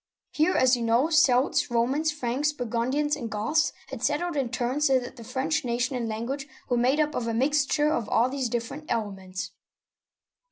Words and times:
Here, 0.31 0.55
as 0.55 0.75
you 0.75 0.81
know, 0.81 1.11
Celts, 1.11 1.69
Romans, 1.69 2.11
Franks, 2.11 2.51
Burgundians, 2.51 3.15
and 3.15 3.29
Goths 3.29 3.71
had 3.89 4.01
settled 4.01 4.35
in 4.35 4.49
turn, 4.49 4.81
so 4.81 4.97
that 4.97 5.15
the 5.15 5.23
French 5.23 5.63
nation 5.63 5.95
and 5.95 6.09
language 6.09 6.47
were 6.69 6.77
made 6.77 6.99
up 6.99 7.13
of 7.13 7.27
a 7.27 7.35
mixture 7.35 7.91
of 7.93 8.09
all 8.09 8.27
these 8.27 8.49
dif 8.49 8.67
ferent 8.67 8.85
elements. 8.89 9.51